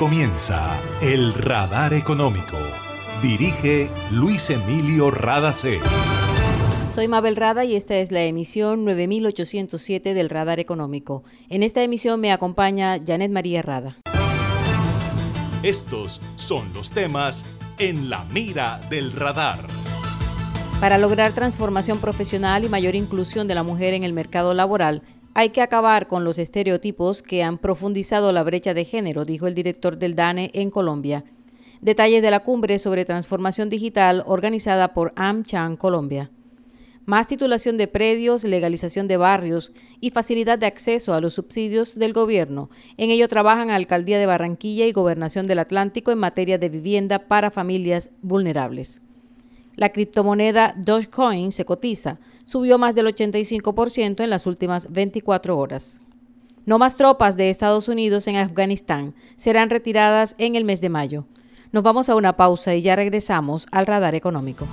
[0.00, 2.56] comienza El Radar Económico.
[3.20, 5.78] Dirige Luis Emilio Radacé.
[6.90, 11.22] Soy Mabel Rada y esta es la emisión 9807 del Radar Económico.
[11.50, 13.98] En esta emisión me acompaña Janet María Rada.
[15.62, 17.44] Estos son los temas
[17.78, 19.66] en la mira del radar.
[20.80, 25.02] Para lograr transformación profesional y mayor inclusión de la mujer en el mercado laboral,
[25.40, 29.54] hay que acabar con los estereotipos que han profundizado la brecha de género, dijo el
[29.54, 31.24] director del DANE en Colombia.
[31.80, 36.30] Detalles de la cumbre sobre transformación digital organizada por AmCham Colombia.
[37.06, 42.12] Más titulación de predios, legalización de barrios y facilidad de acceso a los subsidios del
[42.12, 42.68] gobierno.
[42.98, 47.50] En ello trabajan Alcaldía de Barranquilla y Gobernación del Atlántico en materia de vivienda para
[47.50, 49.00] familias vulnerables.
[49.74, 52.20] La criptomoneda Dogecoin se cotiza
[52.50, 56.00] subió más del 85% en las últimas 24 horas.
[56.66, 61.26] No más tropas de Estados Unidos en Afganistán serán retiradas en el mes de mayo.
[61.70, 64.66] Nos vamos a una pausa y ya regresamos al radar económico.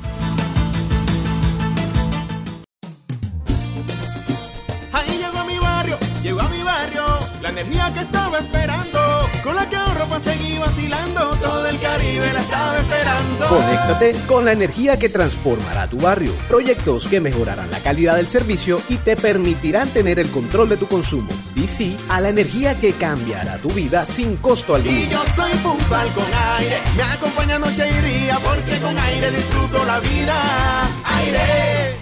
[12.07, 13.47] Caribe la estaba esperando.
[13.49, 16.31] Conéctate con la energía que transformará tu barrio.
[16.47, 20.87] Proyectos que mejorarán la calidad del servicio y te permitirán tener el control de tu
[20.87, 21.29] consumo.
[21.55, 24.97] Y sí a la energía que cambiará tu vida sin costo alguno.
[24.97, 26.25] Y yo soy puntual con
[26.57, 30.89] aire, me acompaña noche y día, porque con aire disfruto la vida.
[31.17, 31.97] Aire.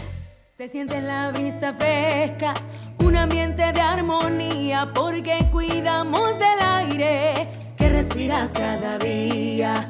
[0.56, 2.54] Se siente en la vista fresca,
[3.00, 7.48] un ambiente de armonía, porque cuidamos del aire
[7.78, 9.90] que respiras cada día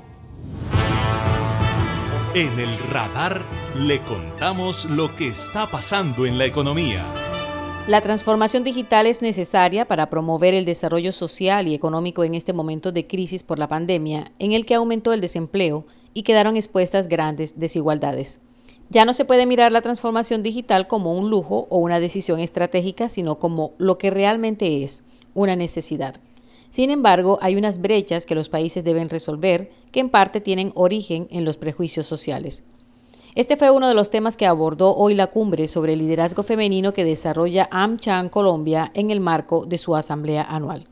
[2.33, 3.43] En el radar
[3.77, 7.05] le contamos lo que está pasando en la economía.
[7.87, 12.93] La transformación digital es necesaria para promover el desarrollo social y económico en este momento
[12.93, 17.59] de crisis por la pandemia, en el que aumentó el desempleo y quedaron expuestas grandes
[17.59, 18.39] desigualdades.
[18.89, 23.09] Ya no se puede mirar la transformación digital como un lujo o una decisión estratégica,
[23.09, 25.03] sino como lo que realmente es,
[25.33, 26.15] una necesidad.
[26.71, 31.27] Sin embargo, hay unas brechas que los países deben resolver que en parte tienen origen
[31.29, 32.63] en los prejuicios sociales.
[33.35, 36.93] Este fue uno de los temas que abordó hoy la cumbre sobre el liderazgo femenino
[36.93, 40.85] que desarrolla AmCham Colombia en el marco de su asamblea anual.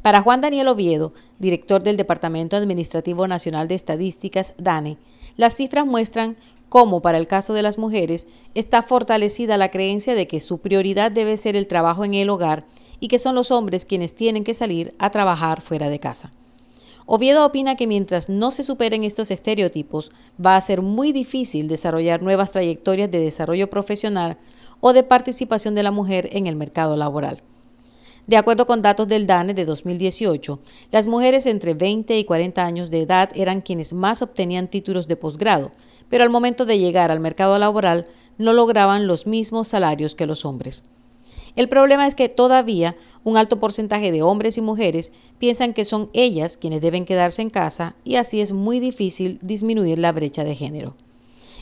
[0.00, 4.96] Para Juan Daniel Oviedo, director del Departamento Administrativo Nacional de Estadísticas, DANE,
[5.36, 6.36] las cifras muestran
[6.70, 11.12] cómo para el caso de las mujeres está fortalecida la creencia de que su prioridad
[11.12, 12.64] debe ser el trabajo en el hogar
[13.02, 16.30] y que son los hombres quienes tienen que salir a trabajar fuera de casa.
[17.04, 22.22] Oviedo opina que mientras no se superen estos estereotipos, va a ser muy difícil desarrollar
[22.22, 24.38] nuevas trayectorias de desarrollo profesional
[24.78, 27.42] o de participación de la mujer en el mercado laboral.
[28.28, 30.60] De acuerdo con datos del DANE de 2018,
[30.92, 35.16] las mujeres entre 20 y 40 años de edad eran quienes más obtenían títulos de
[35.16, 35.72] posgrado,
[36.08, 38.06] pero al momento de llegar al mercado laboral
[38.38, 40.84] no lograban los mismos salarios que los hombres.
[41.54, 46.10] El problema es que todavía un alto porcentaje de hombres y mujeres piensan que son
[46.12, 50.54] ellas quienes deben quedarse en casa y así es muy difícil disminuir la brecha de
[50.54, 50.94] género.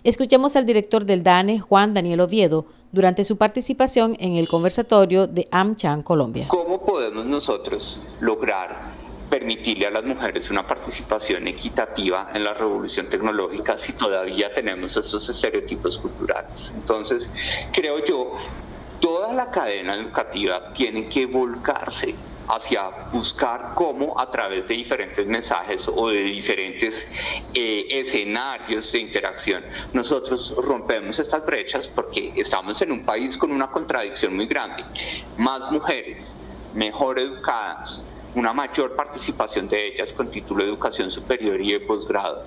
[0.02, 5.46] Escuchemos al director del DANE, Juan Daniel Oviedo, durante su participación en el conversatorio de
[5.50, 6.48] AmCham Colombia.
[6.48, 13.76] ¿Cómo podemos nosotros lograr permitirle a las mujeres una participación equitativa en la revolución tecnológica
[13.76, 16.72] si todavía tenemos estos estereotipos culturales?
[16.74, 17.30] Entonces,
[17.72, 18.32] creo yo
[19.00, 22.14] toda la cadena educativa tiene que volcarse
[22.48, 27.06] hacia buscar cómo a través de diferentes mensajes o de diferentes
[27.54, 33.70] eh, escenarios de interacción nosotros rompemos estas brechas porque estamos en un país con una
[33.70, 34.84] contradicción muy grande.
[35.36, 36.34] Más mujeres,
[36.74, 38.04] mejor educadas,
[38.34, 42.44] una mayor participación de ellas con título de educación superior y de posgrado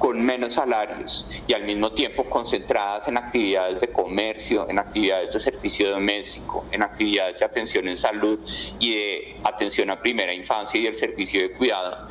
[0.00, 5.38] con menos salarios y al mismo tiempo concentradas en actividades de comercio, en actividades de
[5.38, 8.40] servicio doméstico, en actividades de atención en salud
[8.78, 12.08] y de atención a primera infancia y el servicio de cuidado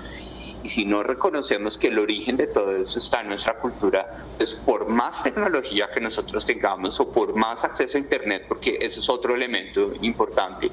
[0.64, 4.54] y si no reconocemos que el origen de todo eso está en nuestra cultura, pues
[4.54, 9.10] por más tecnología que nosotros tengamos o por más acceso a Internet, porque ese es
[9.10, 10.70] otro elemento importante,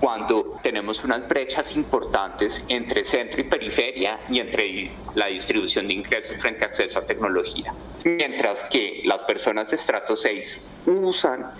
[0.00, 6.36] cuando tenemos unas brechas importantes entre centro y periferia y entre la distribución de ingresos
[6.38, 7.72] frente a acceso a tecnología.
[8.04, 11.52] Mientras que las personas de estrato 6 usan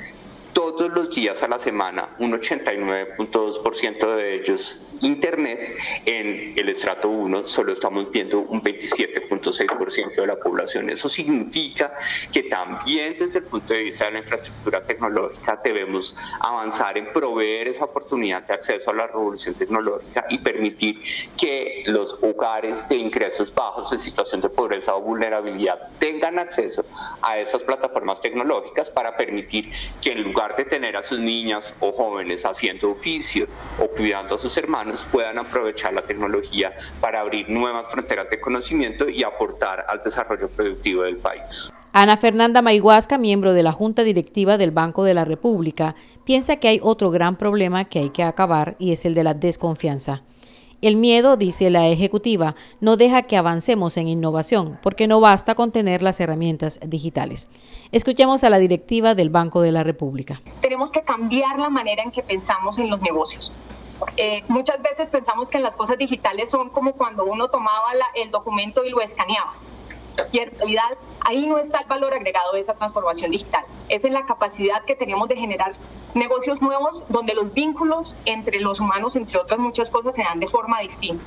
[0.76, 5.76] todos los días a la semana, un 89.2% de ellos Internet,
[6.06, 10.90] en el estrato 1 solo estamos viendo un 27.6% de la población.
[10.90, 11.92] Eso significa
[12.32, 17.68] que también desde el punto de vista de la infraestructura tecnológica debemos avanzar en proveer
[17.68, 21.00] esa oportunidad de acceso a la revolución tecnológica y permitir
[21.36, 26.84] que los hogares de ingresos bajos en situación de pobreza o vulnerabilidad tengan acceso
[27.22, 31.92] a esas plataformas tecnológicas para permitir que en lugar de tener a sus niñas o
[31.92, 33.46] jóvenes haciendo oficio
[33.78, 39.08] o cuidando a sus hermanos, puedan aprovechar la tecnología para abrir nuevas fronteras de conocimiento
[39.08, 41.70] y aportar al desarrollo productivo del país.
[41.92, 45.94] Ana Fernanda Maiguasca, miembro de la Junta Directiva del Banco de la República,
[46.24, 49.34] piensa que hay otro gran problema que hay que acabar y es el de la
[49.34, 50.22] desconfianza.
[50.80, 55.72] El miedo, dice la ejecutiva, no deja que avancemos en innovación, porque no basta con
[55.72, 57.48] tener las herramientas digitales.
[57.90, 60.40] Escuchemos a la directiva del Banco de la República.
[60.60, 63.50] Tenemos que cambiar la manera en que pensamos en los negocios.
[64.16, 68.84] Eh, muchas veces pensamos que las cosas digitales son como cuando uno tomaba el documento
[68.84, 69.54] y lo escaneaba.
[70.32, 73.64] En realidad ahí no está el valor agregado de esa transformación digital.
[73.88, 75.72] Es en la capacidad que tenemos de generar
[76.14, 80.46] negocios nuevos donde los vínculos entre los humanos, entre otras muchas cosas, se dan de
[80.46, 81.24] forma distinta.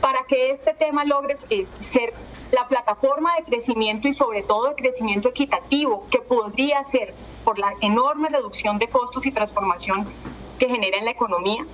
[0.00, 2.12] Para que este tema logre eh, ser
[2.52, 7.14] la plataforma de crecimiento y sobre todo de crecimiento equitativo que podría ser
[7.44, 10.06] por la enorme reducción de costos y transformación
[10.58, 11.64] que genera en la economía,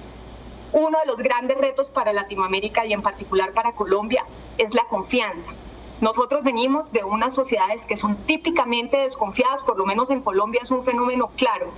[0.73, 4.25] uno de los grandes retos para Latinoamérica y en particular para Colombia
[4.59, 5.53] es la confianza.
[6.01, 10.71] Nosotros venimos de unas sociedades que son típicamente desconfiadas, por lo menos en Colombia es
[10.71, 11.71] un fenómeno claro.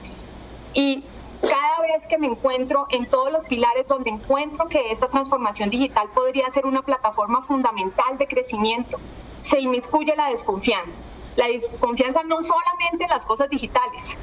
[0.75, 1.05] Y
[1.43, 6.09] cada vez que me encuentro en todos los pilares donde encuentro que esta transformación digital
[6.15, 8.99] podría ser una plataforma fundamental de crecimiento,
[9.41, 11.01] se inmiscuye la desconfianza.
[11.35, 14.17] La desconfianza no solamente en las cosas digitales,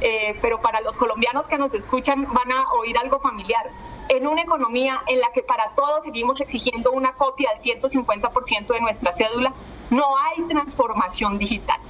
[0.00, 3.70] eh, pero para los colombianos que nos escuchan van a oír algo familiar.
[4.08, 8.80] En una economía en la que para todos seguimos exigiendo una copia del 150% de
[8.80, 9.52] nuestra cédula,
[9.90, 11.80] no hay transformación digital.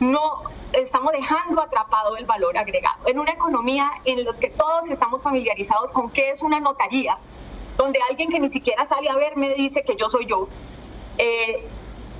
[0.00, 0.42] No
[0.72, 3.06] estamos dejando atrapado el valor agregado.
[3.06, 7.18] En una economía en la que todos estamos familiarizados con qué es una notaría,
[7.76, 10.48] donde alguien que ni siquiera sale a ver me dice que yo soy yo.
[11.18, 11.68] Eh,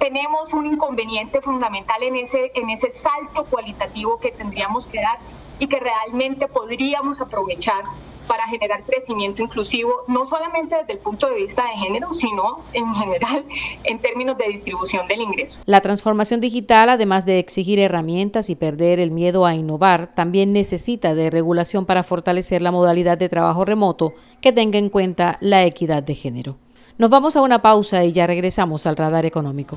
[0.02, 5.20] tenemos un inconveniente fundamental en ese, en ese salto cualitativo que tendríamos que dar
[5.60, 7.84] y que realmente podríamos aprovechar
[8.26, 12.92] para generar crecimiento inclusivo, no solamente desde el punto de vista de género, sino en
[12.94, 13.44] general
[13.84, 15.60] en términos de distribución del ingreso.
[15.66, 21.14] La transformación digital, además de exigir herramientas y perder el miedo a innovar, también necesita
[21.14, 26.02] de regulación para fortalecer la modalidad de trabajo remoto que tenga en cuenta la equidad
[26.02, 26.56] de género.
[27.02, 29.76] Nos vamos a una pausa y ya regresamos al radar económico.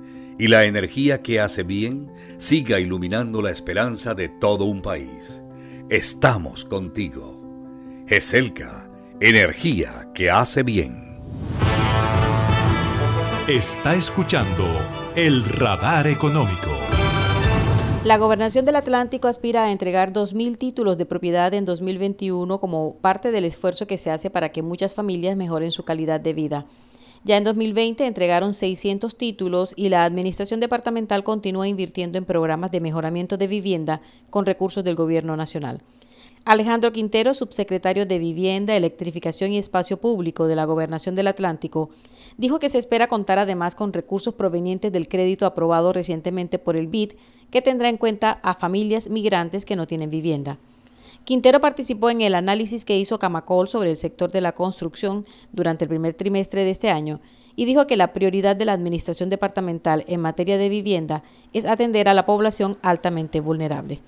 [0.37, 5.41] y la energía que hace bien siga iluminando la esperanza de todo un país.
[5.89, 7.39] Estamos contigo.
[8.07, 11.19] GESELCA, energía que hace bien.
[13.47, 14.65] Está escuchando
[15.15, 16.69] el radar económico.
[18.03, 23.31] La gobernación del Atlántico aspira a entregar 2.000 títulos de propiedad en 2021 como parte
[23.31, 26.65] del esfuerzo que se hace para que muchas familias mejoren su calidad de vida.
[27.23, 32.79] Ya en 2020 entregaron 600 títulos y la Administración Departamental continúa invirtiendo en programas de
[32.79, 34.01] mejoramiento de vivienda
[34.31, 35.83] con recursos del Gobierno Nacional.
[36.45, 41.91] Alejandro Quintero, subsecretario de Vivienda, Electrificación y Espacio Público de la Gobernación del Atlántico,
[42.37, 46.87] dijo que se espera contar además con recursos provenientes del crédito aprobado recientemente por el
[46.87, 47.11] BID,
[47.51, 50.57] que tendrá en cuenta a familias migrantes que no tienen vivienda.
[51.23, 55.85] Quintero participó en el análisis que hizo Camacol sobre el sector de la construcción durante
[55.85, 57.21] el primer trimestre de este año
[57.55, 61.23] y dijo que la prioridad de la administración departamental en materia de vivienda
[61.53, 63.99] es atender a la población altamente vulnerable.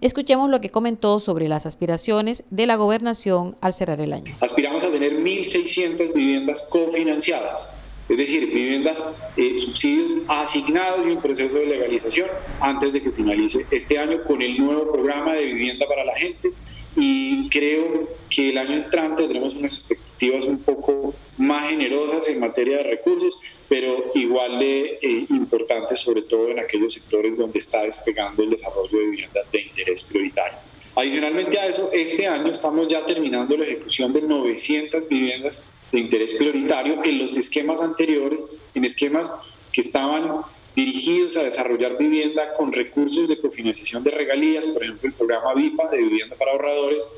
[0.00, 4.34] Escuchemos lo que comentó sobre las aspiraciones de la gobernación al cerrar el año.
[4.40, 7.68] Aspiramos a tener 1.600 viviendas cofinanciadas,
[8.10, 9.00] es decir, viviendas,
[9.36, 12.28] eh, subsidios asignados y en proceso de legalización
[12.60, 16.50] antes de que finalice este año con el nuevo programa de vivienda para la gente
[16.96, 22.78] y creo que el año entrante tendremos unas expectativas un poco más generosas en materia
[22.78, 23.38] de recursos,
[23.68, 28.98] pero igual de eh, importantes, sobre todo en aquellos sectores donde está despegando el desarrollo
[28.98, 30.58] de viviendas de interés prioritario.
[30.96, 35.62] Adicionalmente a eso, este año estamos ya terminando la ejecución de 900 viviendas
[35.92, 38.40] de interés prioritario en los esquemas anteriores,
[38.74, 39.32] en esquemas
[39.72, 40.42] que estaban
[40.76, 45.88] dirigidos a desarrollar vivienda con recursos de cofinanciación de regalías, por ejemplo el programa VIPA
[45.88, 47.08] de vivienda para ahorradores,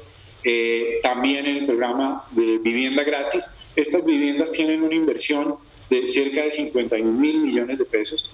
[0.45, 3.47] eh, también el programa de vivienda gratis.
[3.77, 5.57] Estas viviendas tienen una inversión
[5.91, 8.31] de cerca de 51 mil millones de pesos,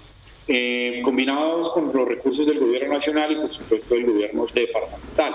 [0.46, 5.34] eh, combinados con los recursos del gobierno nacional y por supuesto del gobierno departamental.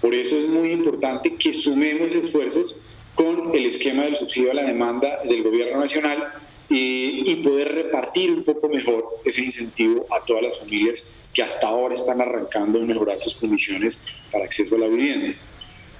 [0.00, 2.74] Por eso es muy importante que sumemos esfuerzos
[3.14, 6.32] con el esquema del subsidio a la demanda del gobierno nacional
[6.74, 11.94] y poder repartir un poco mejor ese incentivo a todas las familias que hasta ahora
[11.94, 15.34] están arrancando a mejorar sus condiciones para acceso a la vivienda.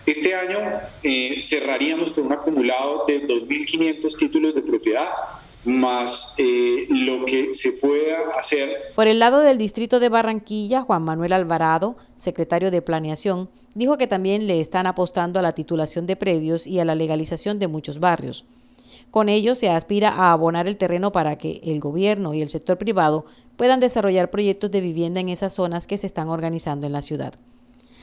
[0.04, 0.58] Este año
[1.02, 5.08] eh, cerraríamos con un acumulado de 2.500 títulos de propiedad,
[5.64, 8.92] más eh, lo que se pueda hacer.
[8.94, 14.06] Por el lado del distrito de Barranquilla, Juan Manuel Alvarado, secretario de Planeación, dijo que
[14.06, 18.00] también le están apostando a la titulación de predios y a la legalización de muchos
[18.00, 18.44] barrios.
[19.10, 22.78] Con ello se aspira a abonar el terreno para que el gobierno y el sector
[22.78, 23.26] privado
[23.56, 27.34] puedan desarrollar proyectos de vivienda en esas zonas que se están organizando en la ciudad.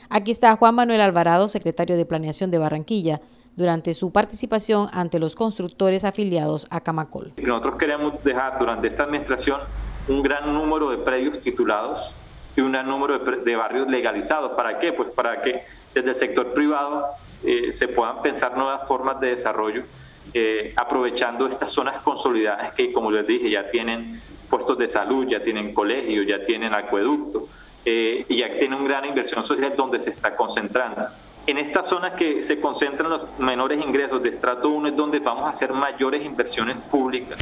[0.08, 3.20] Aquí está Juan Manuel Alvarado, secretario de Planeación de Barranquilla,
[3.60, 7.32] durante su participación ante los constructores afiliados a Camacol.
[7.36, 9.60] Nosotros queremos dejar durante esta administración
[10.08, 12.12] un gran número de predios titulados
[12.56, 14.52] y un gran número de, barrios legalizados.
[14.52, 14.92] ¿Para qué?
[14.92, 15.62] Pues para que
[15.94, 17.06] desde el sector privado
[17.44, 19.84] eh, se puedan pensar nuevas formas de desarrollo
[20.32, 25.42] eh, aprovechando estas zonas consolidadas que, como les dije, ya tienen puestos de salud, ya
[25.42, 27.48] tienen colegios, ya tienen acueducto
[27.84, 31.02] eh, y ya tienen una gran inversión social donde se está concentrando.
[31.50, 35.46] En estas zonas que se concentran los menores ingresos de estrato 1 es donde vamos
[35.46, 37.40] a hacer mayores inversiones públicas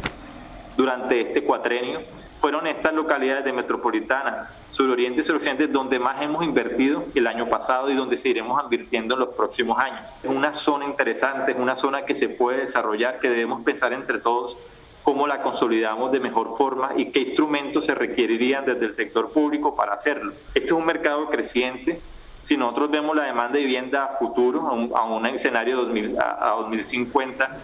[0.75, 1.99] durante este cuatrenio
[2.39, 7.91] fueron estas localidades de Metropolitana, Suroriente y Suroccidente, donde más hemos invertido el año pasado
[7.91, 10.01] y donde seguiremos invirtiendo en los próximos años.
[10.23, 14.17] Es una zona interesante, es una zona que se puede desarrollar, que debemos pensar entre
[14.17, 14.57] todos
[15.03, 19.75] cómo la consolidamos de mejor forma y qué instrumentos se requerirían desde el sector público
[19.75, 20.33] para hacerlo.
[20.55, 22.01] Este es un mercado creciente.
[22.41, 27.57] Si nosotros vemos la demanda de vivienda a futuro, a un, escenario 2000, a 2050,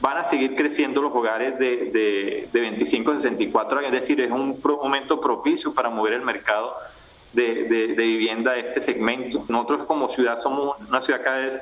[0.00, 4.30] van a seguir creciendo los hogares de, de, 25 a 64 años, es decir, es
[4.30, 6.74] un momento propicio para mover el mercado
[7.32, 9.44] de, vivienda de este segmento.
[9.48, 11.60] Nosotros como ciudad somos una ciudad cada vez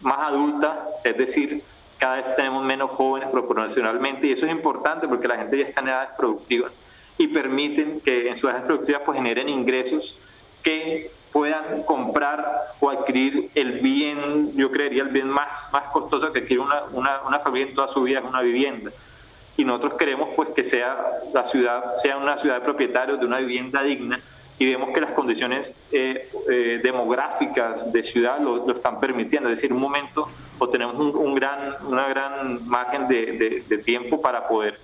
[0.00, 1.62] más adulta, es decir,
[1.98, 5.80] cada vez tenemos menos jóvenes proporcionalmente y eso es importante porque la gente ya está
[5.80, 6.78] en edades productivas
[7.16, 10.18] y permiten que en sus edades productivas pues generen ingresos
[10.62, 16.38] que puedan comprar o adquirir el bien, yo creería el bien más, más costoso que
[16.38, 18.92] adquiere una, una, una familia en toda su vida es una vivienda.
[19.56, 20.96] Y nosotros queremos pues que sea
[21.32, 24.20] la ciudad, sea una ciudad de propietarios de una vivienda digna
[24.60, 29.72] y vemos que las condiciones eh, eh, demográficas de ciudad lo, están permitiendo, es decir,
[29.72, 30.28] un momento
[30.60, 34.78] o tenemos un, gran, una gran margen de, de tiempo para poder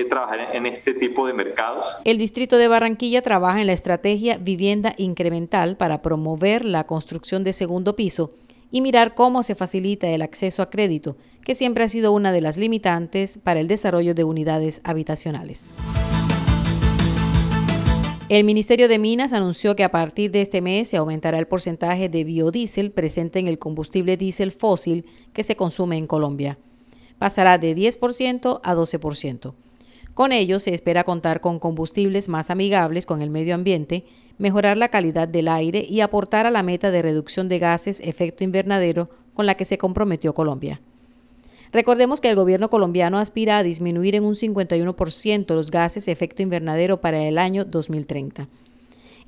[0.00, 1.86] eh, trabajar en, este tipo de mercados.
[2.04, 7.52] El Distrito de Barranquilla trabaja en la estrategia Vivienda Incremental para promover la construcción de
[7.52, 8.32] segundo piso
[8.70, 12.40] y mirar cómo se facilita el acceso a crédito, que siempre ha sido una de
[12.40, 15.72] las limitantes para el desarrollo de unidades habitacionales.
[18.28, 22.08] El Ministerio de Minas anunció que a partir de este mes se aumentará el porcentaje
[22.08, 26.58] de biodiesel presente en el combustible diésel fósil que se consume en Colombia.
[27.18, 29.54] Pasará de 10% a 12%.
[30.16, 34.02] Con ello se espera contar con combustibles más amigables con el medio ambiente,
[34.38, 38.42] mejorar la calidad del aire y aportar a la meta de reducción de gases efecto
[38.42, 40.80] invernadero con la que se comprometió Colombia.
[41.70, 46.98] Recordemos que el gobierno colombiano aspira a disminuir en un 51% los gases efecto invernadero
[46.98, 48.48] para el año 2030.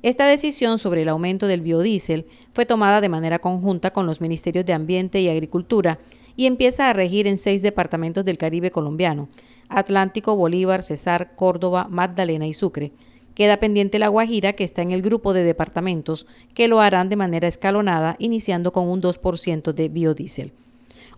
[0.01, 4.65] Esta decisión sobre el aumento del biodiesel fue tomada de manera conjunta con los ministerios
[4.65, 5.99] de Ambiente y Agricultura
[6.35, 9.29] y empieza a regir en seis departamentos del Caribe colombiano,
[9.69, 12.91] Atlántico, Bolívar, Cesar, Córdoba, Magdalena y Sucre.
[13.35, 17.15] Queda pendiente La Guajira, que está en el grupo de departamentos que lo harán de
[17.15, 20.51] manera escalonada, iniciando con un 2% de biodiesel.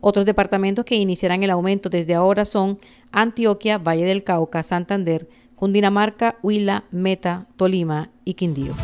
[0.02, 2.78] Otros departamentos que iniciarán el aumento desde ahora son
[3.12, 8.76] Antioquia, Valle del Cauca, Santander, Cundinamarca, Huila, Meta, Tolima y Quindío.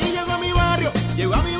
[0.00, 1.59] Llegó mi barrio, llegó a mi barrio,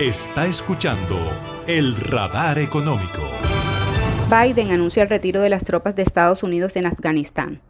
[0.00, 1.18] Está escuchando
[1.66, 3.20] el radar económico.
[4.30, 7.60] Biden anuncia el retiro de las tropas de Estados Unidos en Afganistán.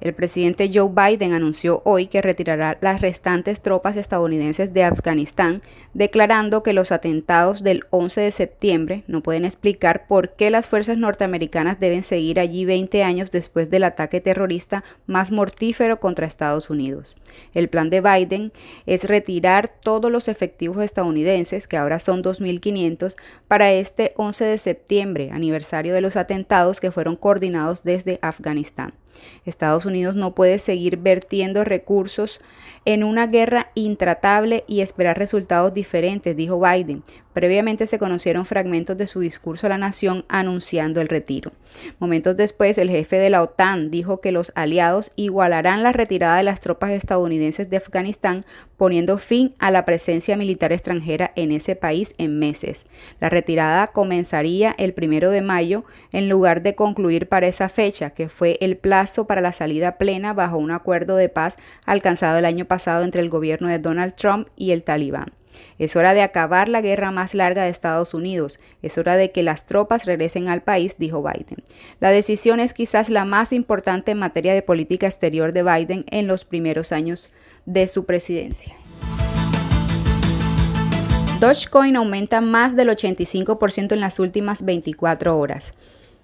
[0.00, 5.60] El presidente Joe Biden anunció hoy que retirará las restantes tropas estadounidenses de Afganistán,
[5.92, 10.96] declarando que los atentados del 11 de septiembre no pueden explicar por qué las fuerzas
[10.96, 17.14] norteamericanas deben seguir allí 20 años después del ataque terrorista más mortífero contra Estados Unidos.
[17.52, 18.52] El plan de Biden
[18.86, 23.16] es retirar todos los efectivos estadounidenses, que ahora son 2.500,
[23.48, 28.94] para este 11 de septiembre, aniversario de los atentados que fueron coordinados desde Afganistán.
[29.44, 32.38] Estados Unidos no puede seguir vertiendo recursos
[32.84, 37.02] en una guerra intratable y esperar resultados diferentes, dijo Biden.
[37.32, 41.52] Previamente se conocieron fragmentos de su discurso a la nación anunciando el retiro.
[42.00, 46.42] Momentos después, el jefe de la OTAN dijo que los aliados igualarán la retirada de
[46.42, 48.42] las tropas estadounidenses de Afganistán,
[48.76, 52.84] poniendo fin a la presencia militar extranjera en ese país en meses.
[53.20, 58.28] La retirada comenzaría el primero de mayo en lugar de concluir para esa fecha, que
[58.28, 62.64] fue el plazo para la salida plena bajo un acuerdo de paz alcanzado el año
[62.64, 65.39] pasado entre el gobierno de Donald Trump y el Talibán.
[65.78, 68.58] Es hora de acabar la guerra más larga de Estados Unidos.
[68.82, 71.62] Es hora de que las tropas regresen al país, dijo Biden.
[72.00, 76.26] La decisión es quizás la más importante en materia de política exterior de Biden en
[76.26, 77.30] los primeros años
[77.66, 78.76] de su presidencia.
[81.40, 85.72] Dogecoin aumenta más del 85% en las últimas 24 horas.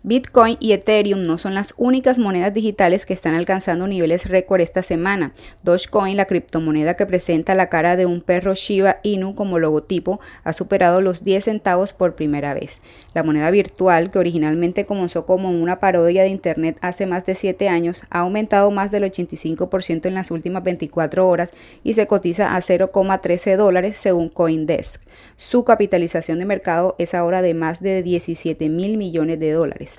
[0.08, 4.84] Bitcoin y Ethereum no son las únicas monedas digitales que están alcanzando niveles récord esta
[4.84, 5.32] semana.
[5.64, 10.52] Dogecoin, la criptomoneda que presenta la cara de un perro Shiba Inu como logotipo, ha
[10.52, 12.80] superado los 10 centavos por primera vez.
[13.14, 17.68] La moneda virtual, que originalmente comenzó como una parodia de Internet hace más de 7
[17.68, 21.50] años, ha aumentado más del 85% en las últimas 24 horas
[21.82, 25.00] y se cotiza a 0,13 dólares según Coindesk.
[25.36, 29.95] Su capitalización de mercado es ahora de más de 17 mil millones de dólares.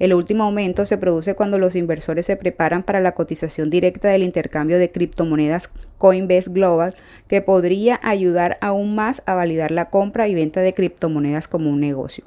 [0.00, 4.22] El último aumento se produce cuando los inversores se preparan para la cotización directa del
[4.22, 6.96] intercambio de criptomonedas Coinbase Global,
[7.28, 11.80] que podría ayudar aún más a validar la compra y venta de criptomonedas como un
[11.80, 12.24] negocio.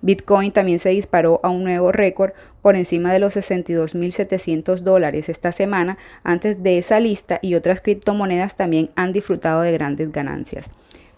[0.00, 5.52] Bitcoin también se disparó a un nuevo récord por encima de los 62.700 dólares esta
[5.52, 5.98] semana.
[6.24, 10.70] Antes de esa lista y otras criptomonedas también han disfrutado de grandes ganancias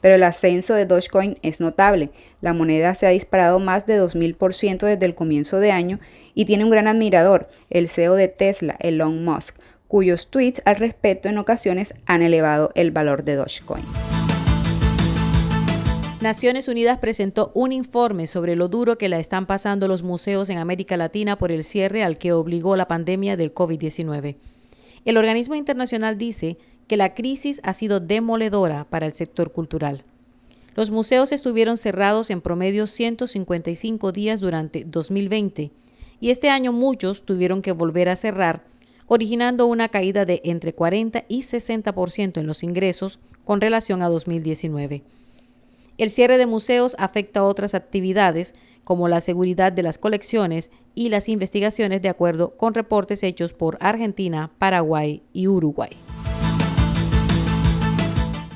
[0.03, 2.11] pero el ascenso de Dogecoin es notable.
[2.43, 6.01] La moneda se ha disparado más de 2.000% desde el comienzo de año
[6.35, 9.57] y tiene un gran admirador, el CEO de Tesla, Elon Musk,
[9.89, 13.85] cuyos tweets al respecto en ocasiones han elevado el valor de Dogecoin.
[16.21, 20.59] Naciones Unidas presentó un informe sobre lo duro que la están pasando los museos en
[20.59, 24.37] América Latina por el cierre al que obligó la pandemia del COVID-19.
[25.05, 30.05] El organismo internacional dice que la crisis ha sido demoledora para el sector cultural.
[30.75, 35.71] Los museos estuvieron cerrados en promedio 155 días durante 2020
[36.21, 38.65] y este año muchos tuvieron que volver a cerrar,
[39.07, 45.03] originando una caída de entre 40 y 60% en los ingresos con relación a 2019.
[45.99, 51.11] El cierre de museos afecta a otras actividades como la seguridad de las colecciones y
[51.11, 55.91] las investigaciones de acuerdo con reportes hechos por Argentina, Paraguay y Uruguay.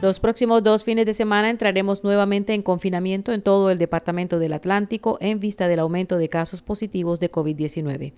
[0.07, 4.53] Los próximos dos fines de semana entraremos nuevamente en confinamiento en todo el Departamento del
[4.53, 8.12] Atlántico en vista del aumento de casos positivos de COVID-19.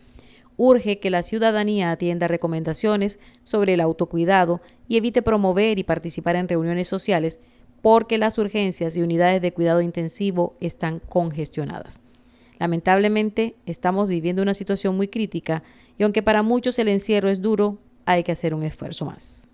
[0.58, 6.50] Urge que la ciudadanía atienda recomendaciones sobre el autocuidado y evite promover y participar en
[6.50, 7.38] reuniones sociales
[7.80, 12.02] porque las urgencias y unidades de cuidado intensivo están congestionadas.
[12.58, 15.62] Lamentablemente, estamos viviendo una situación muy crítica
[15.96, 19.48] y aunque para muchos el encierro es duro, hay que hacer un esfuerzo más.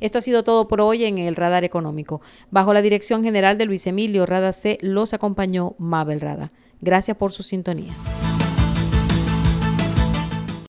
[0.00, 2.20] Esto ha sido todo por hoy en el Radar Económico.
[2.50, 6.50] Bajo la dirección general de Luis Emilio Rada C, los acompañó Mabel Rada.
[6.80, 7.94] Gracias por su sintonía.